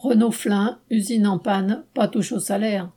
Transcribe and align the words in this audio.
Renault 0.00 0.30
Flin, 0.30 0.78
usine 0.90 1.26
en 1.26 1.40
panne, 1.40 1.82
pas 1.92 2.06
touche 2.06 2.30
au 2.30 2.38
salaire. 2.38 2.88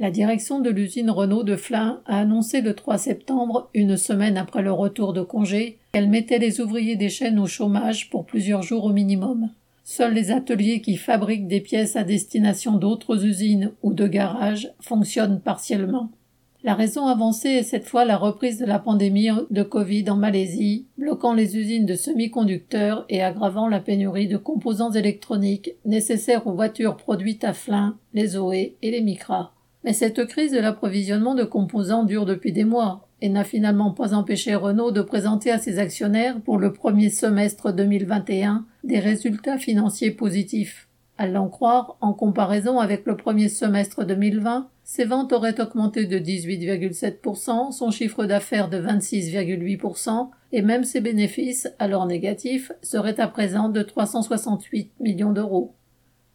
La 0.00 0.10
direction 0.10 0.58
de 0.58 0.70
l'usine 0.70 1.08
Renault 1.08 1.44
de 1.44 1.54
Flin 1.54 2.00
a 2.04 2.18
annoncé 2.18 2.62
le 2.62 2.74
3 2.74 2.98
septembre, 2.98 3.70
une 3.74 3.96
semaine 3.96 4.36
après 4.36 4.62
le 4.62 4.72
retour 4.72 5.12
de 5.12 5.22
congé, 5.22 5.78
qu'elle 5.92 6.08
mettait 6.08 6.40
les 6.40 6.60
ouvriers 6.60 6.96
des 6.96 7.10
chaînes 7.10 7.38
au 7.38 7.46
chômage 7.46 8.10
pour 8.10 8.26
plusieurs 8.26 8.62
jours 8.62 8.86
au 8.86 8.92
minimum. 8.92 9.50
Seuls 9.84 10.14
les 10.14 10.32
ateliers 10.32 10.80
qui 10.80 10.96
fabriquent 10.96 11.46
des 11.46 11.60
pièces 11.60 11.94
à 11.94 12.02
destination 12.02 12.76
d'autres 12.76 13.24
usines 13.24 13.70
ou 13.84 13.92
de 13.92 14.08
garages 14.08 14.72
fonctionnent 14.80 15.40
partiellement. 15.40 16.10
La 16.64 16.74
raison 16.74 17.06
avancée 17.06 17.50
est 17.50 17.62
cette 17.62 17.84
fois 17.84 18.04
la 18.04 18.16
reprise 18.16 18.58
de 18.58 18.66
la 18.66 18.80
pandémie 18.80 19.28
de 19.48 19.62
Covid 19.62 20.10
en 20.10 20.16
Malaisie, 20.16 20.86
bloquant 20.98 21.32
les 21.32 21.56
usines 21.56 21.86
de 21.86 21.94
semi-conducteurs 21.94 23.04
et 23.08 23.22
aggravant 23.22 23.68
la 23.68 23.78
pénurie 23.78 24.26
de 24.26 24.36
composants 24.36 24.90
électroniques 24.90 25.76
nécessaires 25.84 26.48
aux 26.48 26.54
voitures 26.54 26.96
produites 26.96 27.44
à 27.44 27.52
Flin, 27.52 27.96
les 28.12 28.26
Zoé 28.28 28.76
et 28.82 28.90
les 28.90 29.02
Micra. 29.02 29.54
Mais 29.84 29.92
cette 29.92 30.26
crise 30.26 30.50
de 30.50 30.58
l'approvisionnement 30.58 31.36
de 31.36 31.44
composants 31.44 32.02
dure 32.02 32.26
depuis 32.26 32.50
des 32.50 32.64
mois 32.64 33.08
et 33.20 33.28
n'a 33.28 33.44
finalement 33.44 33.92
pas 33.92 34.12
empêché 34.12 34.56
Renault 34.56 34.90
de 34.90 35.02
présenter 35.02 35.52
à 35.52 35.58
ses 35.58 35.78
actionnaires 35.78 36.40
pour 36.40 36.58
le 36.58 36.72
premier 36.72 37.10
semestre 37.10 37.72
2021 37.72 38.66
des 38.82 38.98
résultats 38.98 39.58
financiers 39.58 40.10
positifs. 40.10 40.87
À 41.20 41.26
l'en 41.26 41.48
croire, 41.48 41.96
en 42.00 42.12
comparaison 42.12 42.78
avec 42.78 43.04
le 43.04 43.16
premier 43.16 43.48
semestre 43.48 44.04
2020, 44.04 44.68
ses 44.84 45.04
ventes 45.04 45.32
auraient 45.32 45.60
augmenté 45.60 46.06
de 46.06 46.16
18,7%, 46.16 47.72
son 47.72 47.90
chiffre 47.90 48.24
d'affaires 48.24 48.70
de 48.70 48.78
26,8% 48.78 50.28
et 50.52 50.62
même 50.62 50.84
ses 50.84 51.00
bénéfices, 51.00 51.74
alors 51.80 52.06
négatifs, 52.06 52.70
seraient 52.82 53.18
à 53.18 53.26
présent 53.26 53.68
de 53.68 53.82
368 53.82 54.92
millions 55.00 55.32
d'euros. 55.32 55.74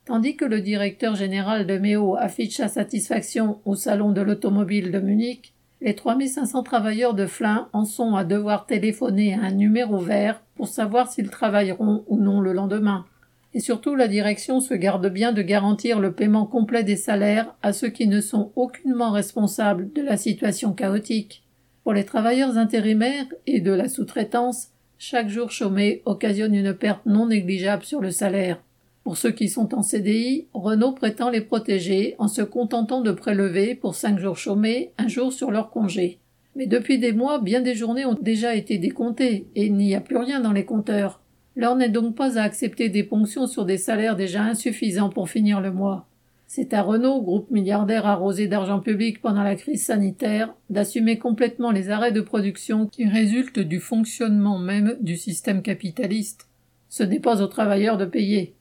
Tandis 0.04 0.36
que 0.36 0.44
le 0.44 0.60
directeur 0.60 1.16
général 1.16 1.66
de 1.66 1.78
Méo 1.78 2.18
affiche 2.18 2.58
sa 2.58 2.68
satisfaction 2.68 3.62
au 3.64 3.76
salon 3.76 4.12
de 4.12 4.20
l'automobile 4.20 4.92
de 4.92 5.00
Munich, 5.00 5.54
les 5.80 5.96
3500 5.96 6.62
travailleurs 6.62 7.14
de 7.14 7.26
Flin 7.26 7.70
en 7.72 7.86
sont 7.86 8.16
à 8.16 8.26
devoir 8.26 8.66
téléphoner 8.66 9.34
à 9.34 9.44
un 9.44 9.52
numéro 9.52 9.98
vert 9.98 10.42
pour 10.56 10.68
savoir 10.68 11.10
s'ils 11.10 11.30
travailleront 11.30 12.04
ou 12.08 12.18
non 12.18 12.42
le 12.42 12.52
lendemain 12.52 13.06
et 13.54 13.60
surtout 13.60 13.96
la 13.96 14.08
direction 14.08 14.60
se 14.60 14.74
garde 14.74 15.08
bien 15.08 15.32
de 15.32 15.42
garantir 15.42 16.00
le 16.00 16.14
paiement 16.14 16.46
complet 16.46 16.84
des 16.84 16.96
salaires 16.96 17.56
à 17.62 17.74
ceux 17.74 17.90
qui 17.90 18.08
ne 18.08 18.22
sont 18.22 18.52
aucunement 18.56 19.12
responsables 19.12 19.92
de 19.94 20.02
la 20.02 20.18
situation 20.18 20.74
chaotique. 20.74 21.44
Pour 21.84 21.94
les 21.94 22.06
travailleurs 22.06 22.58
intérimaires 22.58 23.26
et 23.46 23.60
de 23.60 23.72
la 23.72 23.90
sous-traitance, 23.90 24.70
chaque 24.98 25.30
jour 25.30 25.52
chômé 25.52 26.02
occasionne 26.06 26.56
une 26.56 26.74
perte 26.74 27.06
non 27.06 27.28
négligeable 27.28 27.84
sur 27.84 28.00
le 28.00 28.12
salaire. 28.12 28.64
Pour 29.04 29.18
ceux 29.18 29.32
qui 29.32 29.50
sont 29.50 29.76
en 29.76 29.84
CDI, 29.84 30.48
Renault 30.54 30.94
prétend 30.94 31.30
les 31.30 31.42
protéger 31.42 32.16
en 32.20 32.30
se 32.30 32.42
contentant 32.42 33.02
de 33.02 33.12
prélever 33.12 33.76
pour 33.76 33.96
cinq 33.96 34.18
jours 34.18 34.38
chômés 34.38 34.94
un 34.98 35.10
jour 35.10 35.34
sur 35.34 35.52
leur 35.52 35.72
congé. 35.72 36.20
Mais 36.56 36.68
depuis 36.68 37.00
des 37.00 37.12
mois, 37.12 37.40
bien 37.40 37.60
des 37.60 37.76
journées 37.76 38.06
ont 38.06 38.18
déjà 38.20 38.56
été 38.56 38.78
décomptées 38.78 39.48
et 39.56 39.66
il 39.66 39.76
n'y 39.76 39.94
a 39.94 40.00
plus 40.00 40.18
rien 40.18 40.40
dans 40.40 40.54
les 40.54 40.66
compteurs. 40.66 41.23
L'heure 41.56 41.76
n'est 41.76 41.90
donc 41.90 42.16
pas 42.16 42.40
à 42.40 42.44
accepter 42.44 42.90
des 42.90 43.04
ponctions 43.04 43.48
sur 43.48 43.66
des 43.66 43.78
salaires 43.78 44.16
déjà 44.16 44.44
insuffisants 44.44 45.10
pour 45.10 45.30
finir 45.30 45.62
le 45.62 45.72
mois. 45.72 46.08
C'est 46.48 46.74
à 46.74 46.82
Renault, 46.82 47.22
groupe 47.22 47.50
milliardaire 47.52 48.06
arrosé 48.06 48.48
d'argent 48.48 48.80
public 48.80 49.22
pendant 49.22 49.44
la 49.44 49.56
crise 49.56 49.86
sanitaire, 49.86 50.54
d'assumer 50.70 51.18
complètement 51.18 51.72
les 51.72 51.90
arrêts 51.90 52.12
de 52.12 52.22
production 52.22 52.88
qui 52.88 53.08
résultent 53.08 53.60
du 53.60 53.80
fonctionnement 53.80 54.60
même 54.60 54.98
du 55.02 55.18
système 55.18 55.62
capitaliste. 55.62 56.48
Ce 56.90 57.04
n'est 57.04 57.20
pas 57.20 57.42
aux 57.42 57.48
travailleurs 57.48 57.98
de 57.98 58.06
payer. 58.06 58.56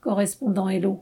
Correspondant 0.00 0.68
Hello. 0.68 0.92